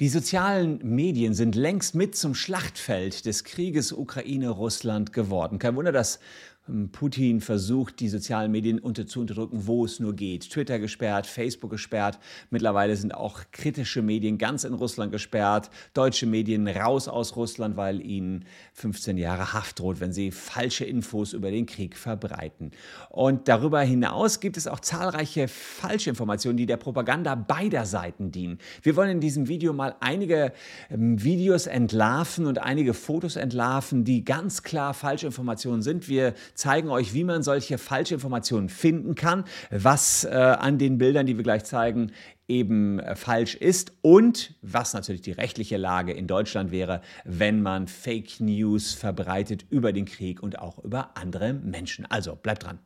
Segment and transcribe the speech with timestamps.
[0.00, 5.60] Die sozialen Medien sind längst mit zum Schlachtfeld des Krieges Ukraine-Russland geworden.
[5.60, 6.18] Kein Wunder, dass
[6.92, 10.48] Putin versucht, die sozialen Medien unter, zu unterdrücken, wo es nur geht.
[10.48, 12.18] Twitter gesperrt, Facebook gesperrt.
[12.48, 15.68] Mittlerweile sind auch kritische Medien ganz in Russland gesperrt.
[15.92, 21.34] Deutsche Medien raus aus Russland, weil ihnen 15 Jahre Haft droht, wenn sie falsche Infos
[21.34, 22.70] über den Krieg verbreiten.
[23.10, 28.58] Und darüber hinaus gibt es auch zahlreiche Falschinformationen, die der Propaganda beider Seiten dienen.
[28.82, 30.54] Wir wollen in diesem Video mal einige
[30.90, 36.08] ähm, Videos entlarven und einige Fotos entlarven, die ganz klar Falschinformationen sind.
[36.08, 41.36] Wir zeigen euch, wie man solche Falschinformationen finden kann, was äh, an den Bildern, die
[41.36, 42.12] wir gleich zeigen,
[42.48, 47.88] eben äh, falsch ist und was natürlich die rechtliche Lage in Deutschland wäre, wenn man
[47.88, 52.06] Fake News verbreitet über den Krieg und auch über andere Menschen.
[52.10, 52.78] Also bleibt dran.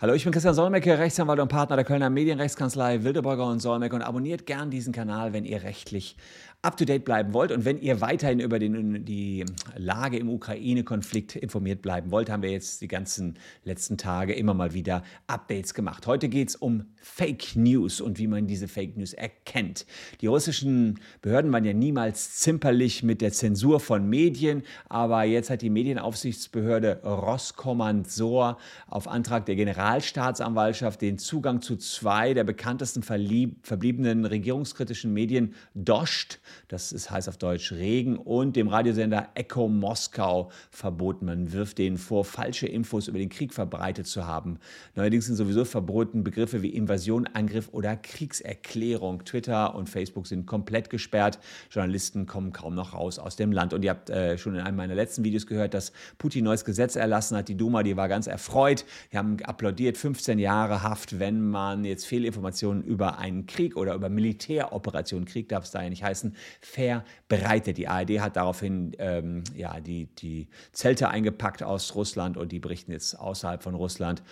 [0.00, 4.02] Hallo, ich bin Christian Solmecke, Rechtsanwalt und Partner der Kölner Medienrechtskanzlei Wildeborger und Solmecke und
[4.02, 6.14] abonniert gern diesen Kanal, wenn ihr rechtlich
[6.60, 9.44] up-to-date bleiben wollt und wenn ihr weiterhin über den, die
[9.76, 14.74] Lage im Ukraine-Konflikt informiert bleiben wollt, haben wir jetzt die ganzen letzten Tage immer mal
[14.74, 16.08] wieder Updates gemacht.
[16.08, 19.86] Heute geht es um Fake News und wie man diese Fake News erkennt.
[20.20, 25.62] Die russischen Behörden waren ja niemals zimperlich mit der Zensur von Medien, aber jetzt hat
[25.62, 35.12] die Medienaufsichtsbehörde Roskomnadzor auf Antrag der Generalstaatsanwaltschaft den Zugang zu zwei der bekanntesten verbliebenen regierungskritischen
[35.12, 41.26] Medien DOST das ist, heißt auf Deutsch Regen, und dem Radiosender Echo Moskau verboten.
[41.26, 44.58] Man wirft denen vor, falsche Infos über den Krieg verbreitet zu haben.
[44.94, 49.24] Neuerdings sind sowieso verboten Begriffe wie Invasion, Angriff oder Kriegserklärung.
[49.24, 51.38] Twitter und Facebook sind komplett gesperrt.
[51.70, 53.72] Journalisten kommen kaum noch raus aus dem Land.
[53.72, 56.96] Und ihr habt äh, schon in einem meiner letzten Videos gehört, dass Putin neues Gesetz
[56.96, 57.48] erlassen hat.
[57.48, 58.84] Die Duma, die war ganz erfreut.
[59.12, 64.08] Die haben applaudiert, 15 Jahre Haft, wenn man jetzt Fehlinformationen über einen Krieg oder über
[64.08, 67.78] Militäroperationen, Krieg darf es da ja nicht heißen, verbreitet.
[67.78, 72.92] Die ARD hat daraufhin ähm, ja, die, die Zelte eingepackt aus Russland und die berichten
[72.92, 74.22] jetzt außerhalb von Russland.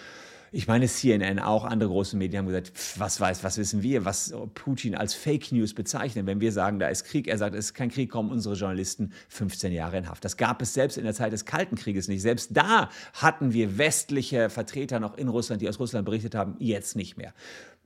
[0.52, 4.32] Ich meine, CNN, auch andere große Medien haben gesagt, was weiß, was wissen wir, was
[4.54, 6.26] Putin als Fake News bezeichnet.
[6.26, 9.12] Wenn wir sagen, da ist Krieg, er sagt, es ist kein Krieg, kommen unsere Journalisten
[9.28, 10.24] 15 Jahre in Haft.
[10.24, 12.22] Das gab es selbst in der Zeit des Kalten Krieges nicht.
[12.22, 16.96] Selbst da hatten wir westliche Vertreter noch in Russland, die aus Russland berichtet haben, jetzt
[16.96, 17.34] nicht mehr.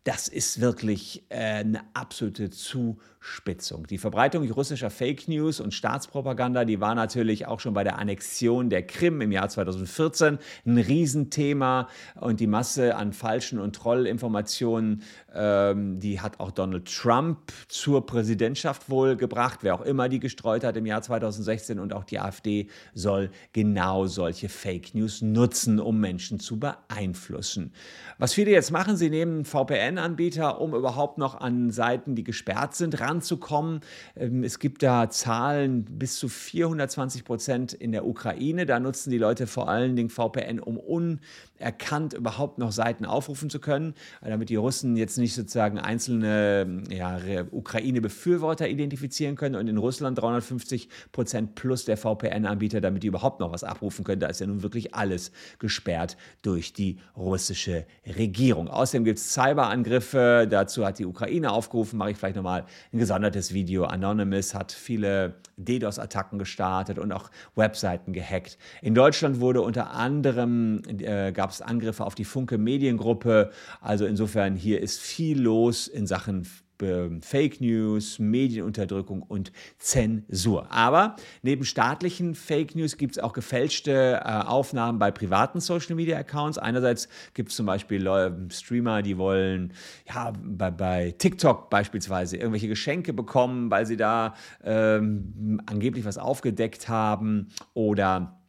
[0.05, 3.87] Das ist wirklich äh, eine absolute Zuspitzung.
[3.87, 8.71] Die Verbreitung russischer Fake News und Staatspropaganda, die war natürlich auch schon bei der Annexion
[8.71, 11.87] der Krim im Jahr 2014 ein Riesenthema.
[12.19, 15.03] Und die Masse an falschen und Trollinformationen,
[15.35, 20.65] ähm, die hat auch Donald Trump zur Präsidentschaft wohl gebracht, wer auch immer die gestreut
[20.65, 21.79] hat im Jahr 2016.
[21.79, 27.75] Und auch die AfD soll genau solche Fake News nutzen, um Menschen zu beeinflussen.
[28.17, 32.75] Was viele jetzt machen, sie nehmen VPN VPN-Anbieter, um überhaupt noch an Seiten, die gesperrt
[32.75, 33.81] sind, ranzukommen.
[34.17, 38.67] Ähm, es gibt da Zahlen bis zu 420 Prozent in der Ukraine.
[38.67, 43.59] Da nutzen die Leute vor allen Dingen VPN, um unerkannt überhaupt noch Seiten aufrufen zu
[43.59, 47.19] können, damit die Russen jetzt nicht sozusagen einzelne ja,
[47.51, 53.53] Ukraine-Befürworter identifizieren können und in Russland 350 Prozent plus der VPN-Anbieter, damit die überhaupt noch
[53.53, 54.21] was abrufen können.
[54.21, 58.69] Da ist ja nun wirklich alles gesperrt durch die russische Regierung.
[58.69, 60.47] Außerdem gibt es Cyber- Angriffe.
[60.49, 63.85] Dazu hat die Ukraine aufgerufen, mache ich vielleicht nochmal ein gesondertes Video.
[63.85, 68.59] Anonymous hat viele DDoS-Attacken gestartet und auch Webseiten gehackt.
[68.83, 73.53] In Deutschland wurde unter anderem, äh, gab es Angriffe auf die Funke Mediengruppe.
[73.81, 76.47] Also insofern hier ist viel los in Sachen
[77.21, 80.71] Fake News, Medienunterdrückung und Zensur.
[80.73, 86.19] Aber neben staatlichen Fake News gibt es auch gefälschte äh, Aufnahmen bei privaten Social Media
[86.19, 86.59] Accounts.
[86.59, 88.01] Einerseits gibt es zum Beispiel
[88.51, 89.73] Streamer, die wollen
[90.09, 96.89] ja, bei, bei TikTok beispielsweise irgendwelche Geschenke bekommen, weil sie da ähm, angeblich was aufgedeckt
[96.89, 98.40] haben oder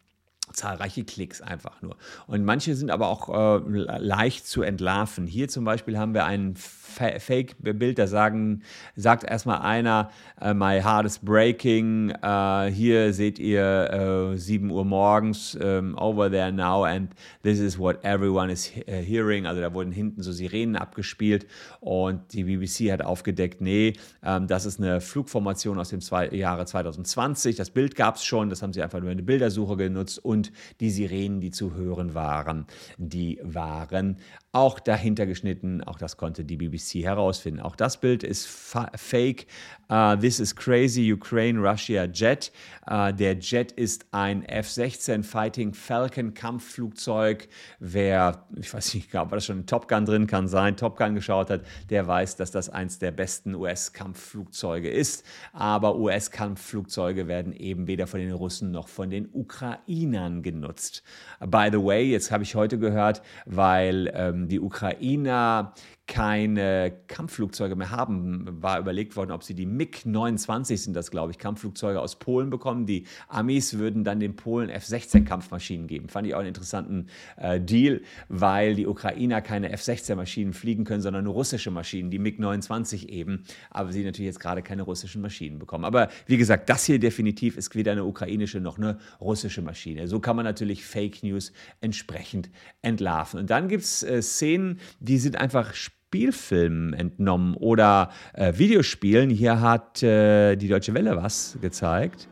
[0.54, 1.96] zahlreiche Klicks einfach nur.
[2.28, 5.28] Und manche sind aber auch äh, leicht zu entlarven.
[5.28, 8.64] Hier zum Beispiel haben wir ein Fake-Bild, da sagen,
[8.96, 10.12] sagt erstmal einer,
[10.44, 16.30] uh, my heart is breaking, uh, hier seht ihr uh, 7 Uhr morgens, um, over
[16.30, 17.12] there now and
[17.44, 19.46] this is what everyone is hearing.
[19.46, 21.48] Also da wurden hinten so Sirenen abgespielt
[21.80, 26.66] und die BBC hat aufgedeckt, nee, um, das ist eine Flugformation aus dem zwei, Jahre
[26.66, 27.56] 2020.
[27.56, 30.41] Das Bild gab es schon, das haben sie einfach nur in der Bildersuche genutzt und
[30.42, 32.66] und die Sirenen, die zu hören waren,
[32.98, 34.18] die waren
[34.52, 35.84] auch dahinter geschnitten.
[35.84, 37.62] Auch das konnte die BBC herausfinden.
[37.62, 39.46] Auch das Bild ist fake.
[39.92, 42.50] Uh, this is crazy Ukraine Russia Jet.
[42.90, 47.50] Uh, der Jet ist ein F-16 Fighting Falcon Kampfflugzeug.
[47.82, 51.14] Wer, ich weiß nicht, ob das schon in Top Gun drin kann sein, Top Gun
[51.14, 55.26] geschaut hat, der weiß, dass das eins der besten US-Kampfflugzeuge ist.
[55.52, 61.04] Aber US-Kampfflugzeuge werden eben weder von den Russen noch von den Ukrainern genutzt.
[61.46, 65.74] By the way, jetzt habe ich heute gehört, weil ähm, die Ukrainer
[66.12, 71.38] keine Kampfflugzeuge mehr haben, war überlegt worden, ob sie die MiG-29 sind das, glaube ich,
[71.38, 72.86] Kampfflugzeuge aus Polen bekommen.
[72.86, 76.10] Die Amis würden dann den Polen F-16-Kampfmaschinen geben.
[76.10, 81.24] Fand ich auch einen interessanten äh, Deal, weil die Ukrainer keine F-16-Maschinen fliegen können, sondern
[81.24, 83.46] nur russische Maschinen, die MiG-29 eben.
[83.70, 85.86] Aber sie natürlich jetzt gerade keine russischen Maschinen bekommen.
[85.86, 90.10] Aber wie gesagt, das hier definitiv ist weder eine ukrainische noch eine russische Maschine.
[90.10, 92.50] So kann man natürlich Fake News entsprechend
[92.82, 93.40] entlarven.
[93.40, 99.30] Und dann gibt es äh, Szenen, die sind einfach spannend Spielfilmen entnommen oder äh, Videospielen.
[99.30, 102.28] Hier hat äh, die Deutsche Welle was gezeigt.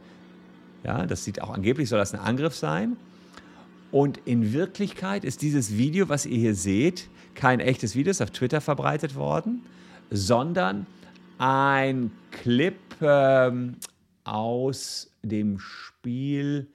[0.83, 2.97] Ja, das sieht auch angeblich soll das ein Angriff sein.
[3.89, 8.31] Und in Wirklichkeit ist dieses Video, was ihr hier seht, kein echtes Video, ist auf
[8.31, 9.61] Twitter verbreitet worden,
[10.09, 10.85] sondern
[11.37, 13.77] ein Clip ähm,
[14.25, 16.67] aus dem Spiel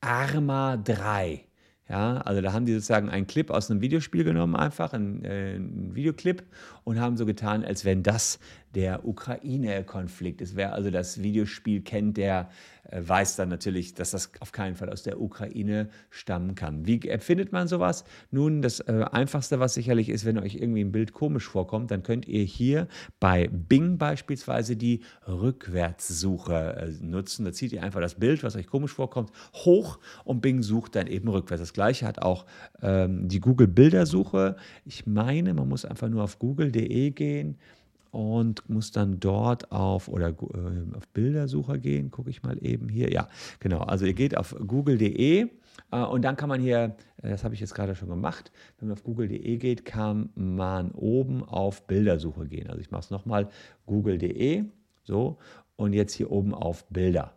[0.00, 1.44] Arma 3.
[1.90, 5.54] Ja, also da haben die sozusagen einen Clip aus einem Videospiel genommen, einfach einen, äh,
[5.56, 6.44] einen Videoclip
[6.84, 8.38] und haben so getan, als wenn das
[8.74, 10.56] der Ukraine-Konflikt ist.
[10.56, 12.48] Wer also das Videospiel kennt, der
[12.84, 16.86] äh, weiß dann natürlich, dass das auf keinen Fall aus der Ukraine stammen kann.
[16.86, 18.04] Wie empfindet man sowas?
[18.30, 22.02] Nun, das äh, Einfachste, was sicherlich ist, wenn euch irgendwie ein Bild komisch vorkommt, dann
[22.02, 22.86] könnt ihr hier
[23.18, 27.44] bei Bing beispielsweise die Rückwärtssuche äh, nutzen.
[27.44, 31.08] Da zieht ihr einfach das Bild, was euch komisch vorkommt, hoch und Bing sucht dann
[31.08, 31.62] eben rückwärts.
[31.62, 32.46] Das gleiche hat auch
[32.82, 34.56] ähm, die Google-Bildersuche.
[34.84, 37.58] Ich meine, man muss einfach nur auf google.de gehen
[38.10, 42.10] und muss dann dort auf oder äh, auf Bildersucher gehen.
[42.10, 43.12] Gucke ich mal eben hier.
[43.12, 43.28] Ja,
[43.60, 43.78] genau.
[43.80, 45.48] Also ihr geht auf google.de
[45.92, 48.88] äh, und dann kann man hier, äh, das habe ich jetzt gerade schon gemacht, wenn
[48.88, 52.68] man auf google.de geht, kann man oben auf Bildersuche gehen.
[52.68, 53.48] Also ich mache es nochmal,
[53.86, 54.64] google.de,
[55.04, 55.38] so,
[55.76, 57.32] und jetzt hier oben auf Bilder.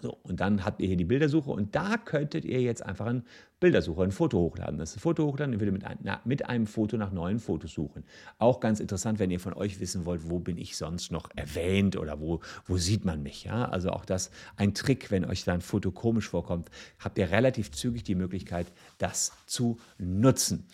[0.00, 3.24] So, und dann habt ihr hier die Bildersuche und da könntet ihr jetzt einfach einen
[3.62, 4.76] Bildersucher, ein Foto hochladen.
[4.78, 8.02] Das Foto hochladen, ihr würdet mit, ein, mit einem Foto nach neuen Fotos suchen.
[8.38, 11.96] Auch ganz interessant, wenn ihr von euch wissen wollt, wo bin ich sonst noch erwähnt
[11.96, 13.44] oder wo, wo sieht man mich.
[13.44, 13.66] Ja?
[13.66, 17.70] Also auch das ein Trick, wenn euch da ein Foto komisch vorkommt, habt ihr relativ
[17.70, 18.66] zügig die Möglichkeit,
[18.98, 20.66] das zu nutzen.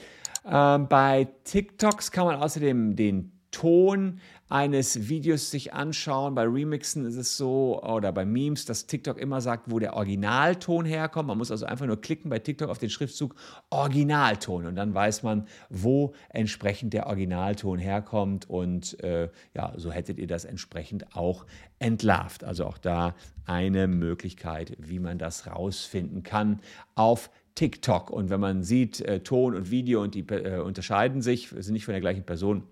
[0.46, 6.36] Ähm, bei TikToks kann man außerdem den Ton eines Videos sich anschauen.
[6.36, 10.84] Bei Remixen ist es so, oder bei Memes, dass TikTok immer sagt, wo der Originalton
[10.84, 11.26] herkommt.
[11.26, 13.34] Man muss also einfach nur klicken bei TikTok auf den Schriftzug
[13.70, 20.18] Originalton und dann weiß man, wo entsprechend der Originalton herkommt und äh, ja, so hättet
[20.18, 21.44] ihr das entsprechend auch
[21.80, 22.44] entlarvt.
[22.44, 26.60] Also auch da eine Möglichkeit, wie man das rausfinden kann
[26.94, 28.10] auf TikTok.
[28.10, 31.86] Und wenn man sieht, äh, Ton und Video und die äh, unterscheiden sich, sind nicht
[31.86, 32.62] von der gleichen Person,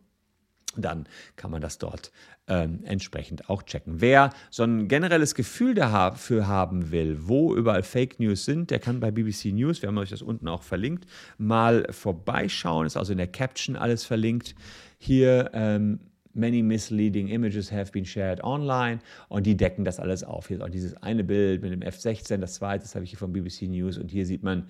[0.82, 2.12] dann kann man das dort
[2.48, 4.00] ähm, entsprechend auch checken.
[4.00, 9.00] Wer so ein generelles Gefühl dafür haben will, wo überall Fake News sind, der kann
[9.00, 11.06] bei BBC News, wir haben euch das unten auch verlinkt,
[11.38, 12.86] mal vorbeischauen.
[12.86, 14.54] Ist also in der Caption alles verlinkt.
[14.98, 16.00] Hier ähm,
[16.36, 19.00] Many misleading images have been shared online
[19.30, 20.48] und die decken das alles auf.
[20.48, 23.18] Hier ist auch dieses eine Bild mit dem F-16, das zweite, das habe ich hier
[23.18, 24.68] von BBC News und hier sieht man,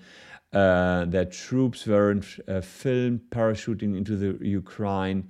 [0.53, 5.25] uh, that troops weren't uh, filmed parachuting into the Ukraine.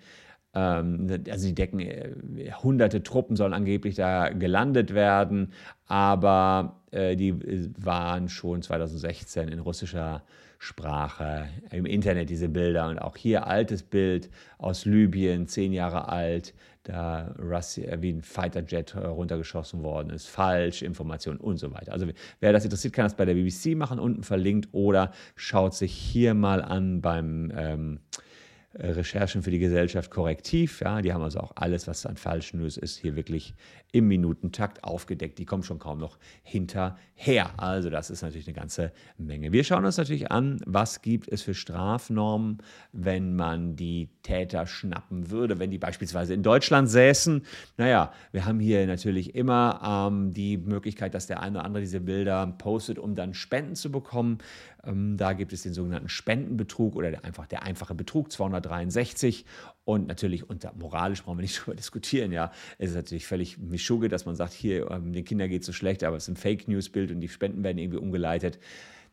[0.58, 5.54] Ähm, also die decken, äh, hunderte Truppen sollen angeblich da gelandet werden,
[5.86, 10.24] aber äh, die äh, waren schon 2016 in russischer
[10.58, 16.56] Sprache im Internet diese Bilder und auch hier altes Bild aus Libyen, zehn Jahre alt,
[16.82, 21.92] da Russia, wie ein Fighterjet runtergeschossen worden ist, falsch, Informationen und so weiter.
[21.92, 22.08] Also
[22.40, 26.34] wer das interessiert, kann das bei der BBC machen, unten verlinkt oder schaut sich hier
[26.34, 28.22] mal an beim ähm, äh,
[28.80, 30.82] Recherchen für die Gesellschaft korrektiv.
[30.82, 33.54] Ja, die haben also auch alles, was an Falsch News ist, hier wirklich
[33.92, 35.40] im Minutentakt aufgedeckt.
[35.40, 37.52] Die kommen schon kaum noch hinterher.
[37.58, 39.52] Also das ist natürlich eine ganze Menge.
[39.52, 42.58] Wir schauen uns natürlich an, was gibt es für Strafnormen,
[42.92, 47.44] wenn man die Täter schnappen würde, wenn die beispielsweise in Deutschland säßen.
[47.78, 52.02] Naja, wir haben hier natürlich immer ähm, die Möglichkeit, dass der eine oder andere diese
[52.02, 54.40] Bilder postet, um dann Spenden zu bekommen.
[54.88, 59.46] Ähm, da gibt es den sogenannten Spendenbetrug oder der, einfach der einfache Betrug 263
[59.84, 62.52] und natürlich unter moralisch brauchen wir nicht drüber diskutieren, ja.
[62.78, 65.74] Es ist natürlich völlig Mischugge, dass man sagt, hier, ähm, den Kindern geht es so
[65.74, 68.60] schlecht, aber es ist ein Fake News Bild und die Spenden werden irgendwie umgeleitet.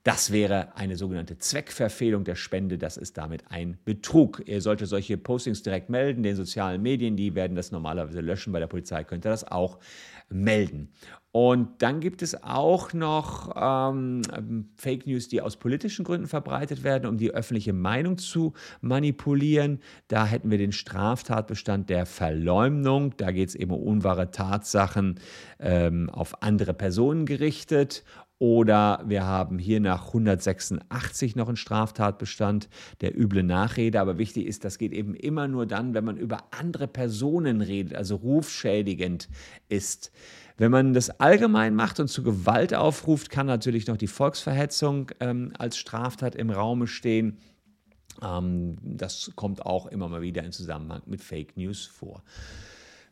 [0.05, 2.77] Das wäre eine sogenannte Zweckverfehlung der Spende.
[2.77, 4.43] Das ist damit ein Betrug.
[4.45, 6.23] Ihr solltet solche Postings direkt melden.
[6.23, 8.53] Den sozialen Medien, die werden das normalerweise löschen.
[8.53, 9.79] Bei der Polizei könnt ihr das auch
[10.29, 10.93] melden.
[11.33, 14.23] Und dann gibt es auch noch ähm,
[14.77, 19.81] Fake News, die aus politischen Gründen verbreitet werden, um die öffentliche Meinung zu manipulieren.
[20.09, 23.17] Da hätten wir den Straftatbestand der Verleumdung.
[23.17, 25.19] Da geht es eben um unwahre Tatsachen
[25.59, 28.05] ähm, auf andere Personen gerichtet.
[28.45, 32.69] Oder wir haben hier nach 186 noch einen Straftatbestand
[33.01, 33.99] der üble Nachrede.
[33.99, 37.95] Aber wichtig ist, das geht eben immer nur dann, wenn man über andere Personen redet,
[37.95, 39.31] also rufschädigend
[39.71, 40.13] ist.
[40.59, 45.55] Wenn man das allgemein macht und zu Gewalt aufruft, kann natürlich noch die Volksverhetzung ähm,
[45.59, 47.39] als Straftat im Raume stehen.
[48.21, 52.23] Ähm, das kommt auch immer mal wieder in Zusammenhang mit Fake News vor.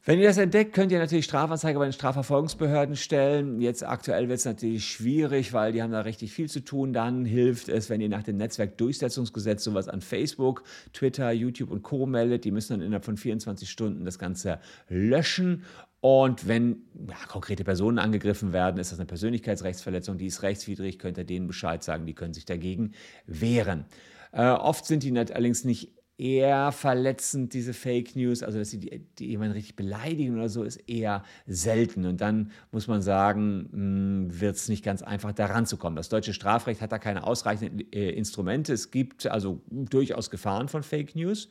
[0.04, 3.60] Wenn ihr das entdeckt, könnt ihr natürlich Strafanzeige bei den Strafverfolgungsbehörden stellen.
[3.60, 6.92] Jetzt aktuell wird es natürlich schwierig, weil die haben da richtig viel zu tun.
[6.92, 12.06] Dann hilft es, wenn ihr nach dem Netzwerkdurchsetzungsgesetz sowas an Facebook, Twitter, YouTube und Co.
[12.06, 12.44] meldet.
[12.44, 15.62] Die müssen dann innerhalb von 24 Stunden das Ganze löschen.
[16.00, 21.16] Und wenn ja, konkrete Personen angegriffen werden, ist das eine Persönlichkeitsrechtsverletzung, die ist rechtswidrig, könnt
[21.16, 22.90] ihr denen Bescheid sagen, die können sich dagegen
[23.26, 23.84] wehren.
[24.32, 28.42] Äh, oft sind die allerdings nicht eher verletzend, diese Fake News.
[28.42, 32.06] Also, dass sie die, die jemanden richtig beleidigen oder so, ist eher selten.
[32.06, 35.96] Und dann muss man sagen, hm, wird es nicht ganz einfach, da ranzukommen.
[35.96, 38.72] Das deutsche Strafrecht hat da keine ausreichenden äh, Instrumente.
[38.72, 41.48] Es gibt also durchaus Gefahren von Fake News.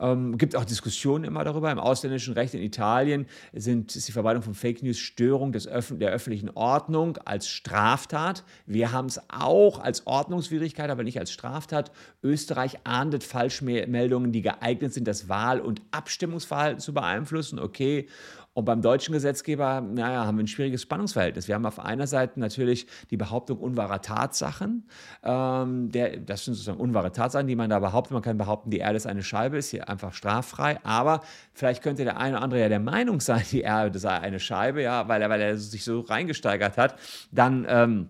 [0.00, 1.70] Ähm, gibt auch Diskussionen immer darüber.
[1.70, 5.92] Im ausländischen Recht in Italien sind, ist die Verbreitung von Fake News Störung des Öff
[5.96, 8.44] der öffentlichen Ordnung als Straftat.
[8.66, 11.92] Wir haben es auch als Ordnungswidrigkeit, aber nicht als Straftat.
[12.22, 17.58] Österreich ahndet Falschmeldungen, die geeignet sind, das Wahl- und Abstimmungsverhalten zu beeinflussen.
[17.58, 18.08] Okay.
[18.52, 21.46] Und beim deutschen Gesetzgeber, naja, haben wir ein schwieriges Spannungsverhältnis.
[21.46, 24.88] Wir haben auf einer Seite natürlich die Behauptung unwahrer Tatsachen.
[25.22, 28.12] Ähm, der, das sind sozusagen unwahre Tatsachen, die man da behauptet.
[28.12, 30.80] Man kann behaupten, die Erde ist eine Scheibe, ist hier einfach straffrei.
[30.82, 31.20] Aber
[31.52, 34.82] vielleicht könnte der eine oder andere ja der Meinung sein, die Erde sei eine Scheibe,
[34.82, 36.96] ja, weil er, weil er sich so reingesteigert hat.
[37.30, 37.66] Dann.
[37.68, 38.08] Ähm,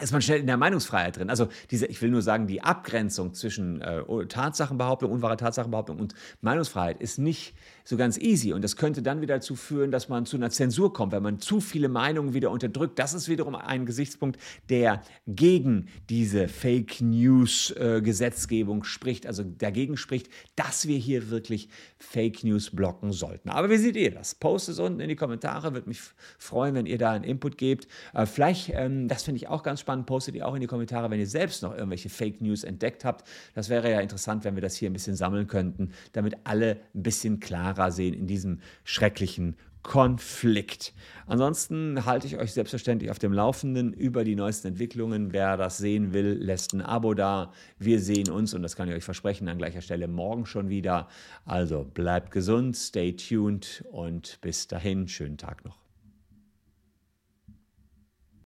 [0.00, 1.30] ist man schnell in der Meinungsfreiheit drin.
[1.30, 7.00] Also diese, ich will nur sagen, die Abgrenzung zwischen äh, Tatsachenbehauptung, unwahre Tatsachenbehauptung und Meinungsfreiheit
[7.00, 7.54] ist nicht
[7.88, 8.52] so ganz easy.
[8.52, 11.38] Und das könnte dann wieder dazu führen, dass man zu einer Zensur kommt, wenn man
[11.38, 12.98] zu viele Meinungen wieder unterdrückt.
[12.98, 18.02] Das ist wiederum ein Gesichtspunkt, der gegen diese Fake News äh,
[18.82, 23.48] spricht, also dagegen spricht, dass wir hier wirklich Fake News blocken sollten.
[23.48, 24.34] Aber wie seht ihr das?
[24.34, 26.00] Postet es unten in die Kommentare, würde mich
[26.38, 27.88] freuen, wenn ihr da einen Input gebt.
[28.12, 31.10] Äh, vielleicht, ähm, das finde ich auch ganz spannend, postet ihr auch in die Kommentare,
[31.10, 33.26] wenn ihr selbst noch irgendwelche Fake News entdeckt habt.
[33.54, 37.02] Das wäre ja interessant, wenn wir das hier ein bisschen sammeln könnten, damit alle ein
[37.02, 40.92] bisschen klarer Kamera sehen in diesem schrecklichen Konflikt.
[41.26, 45.32] Ansonsten halte ich euch selbstverständlich auf dem Laufenden über die neuesten Entwicklungen.
[45.32, 47.52] Wer das sehen will, lässt ein Abo da.
[47.78, 51.08] Wir sehen uns, und das kann ich euch versprechen, an gleicher Stelle morgen schon wieder.
[51.46, 55.87] Also bleibt gesund, stay tuned und bis dahin, schönen Tag noch.